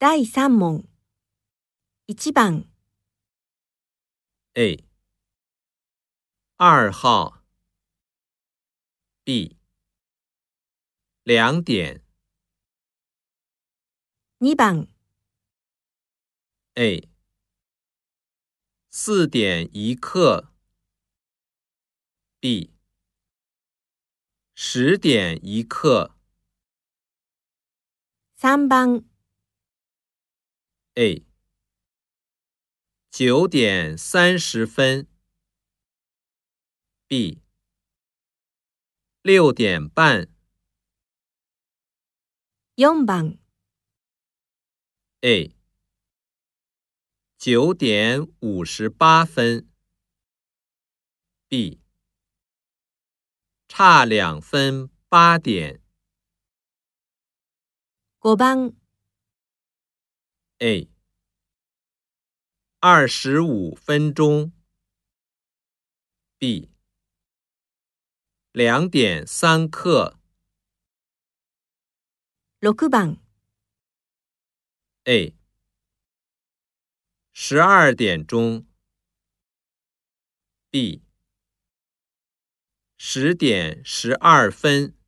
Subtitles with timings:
[0.00, 0.82] 第三问，
[2.06, 2.64] 一、番
[4.54, 4.82] ，A，
[6.56, 7.44] 二号
[9.24, 9.58] ，B，
[11.22, 12.02] 两点，
[14.38, 14.88] 二、番
[16.76, 17.06] ，A，
[18.88, 20.50] 四点一刻
[22.40, 22.72] b
[24.54, 26.16] 十点一刻
[28.34, 29.09] 三、番。
[31.00, 31.24] A，
[33.10, 35.06] 九点三十分。
[37.06, 37.40] B，
[39.22, 40.28] 六点半。
[42.76, 43.38] 四番。
[45.22, 45.56] A，
[47.38, 49.66] 九点五十八分。
[51.48, 51.80] B，
[53.68, 55.80] 差两分八点。
[58.22, 58.79] 五番。
[60.62, 60.90] A，
[62.80, 64.52] 二十五分钟。
[66.36, 66.68] B，
[68.52, 70.18] 两点三克。
[72.58, 73.16] 六番。
[75.04, 75.34] A，
[77.32, 78.66] 十二点钟。
[80.68, 81.00] B，
[82.98, 84.99] 十点十二分。